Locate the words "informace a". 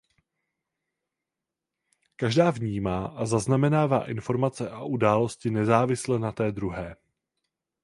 4.09-4.83